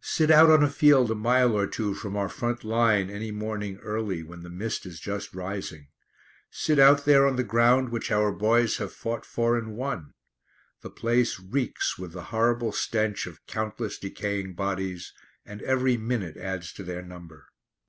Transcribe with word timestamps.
Sit 0.00 0.30
out 0.30 0.48
on 0.48 0.62
a 0.62 0.70
field 0.70 1.10
a 1.10 1.14
mile 1.16 1.58
or 1.58 1.66
two 1.66 1.92
from 1.92 2.16
our 2.16 2.28
front 2.28 2.62
line 2.62 3.10
any 3.10 3.32
morning 3.32 3.78
early, 3.78 4.22
when 4.22 4.44
the 4.44 4.48
mist 4.48 4.86
is 4.86 5.00
just 5.00 5.34
rising. 5.34 5.88
Sit 6.52 6.78
out 6.78 7.04
there 7.04 7.26
on 7.26 7.34
the 7.34 7.42
ground 7.42 7.88
which 7.88 8.08
our 8.12 8.30
boys 8.30 8.76
have 8.76 8.92
fought 8.92 9.26
for 9.26 9.58
and 9.58 9.76
won. 9.76 10.14
The 10.82 10.90
place 10.90 11.40
reeks 11.40 11.98
with 11.98 12.12
the 12.12 12.22
horrible 12.30 12.70
stench 12.70 13.26
of 13.26 13.44
countless 13.48 13.98
decaying 13.98 14.54
bodies, 14.54 15.12
and 15.44 15.60
every 15.62 15.96
minute 15.96 16.36
adds 16.36 16.72
to 16.74 16.84
their 16.84 17.02
number. 17.02 17.48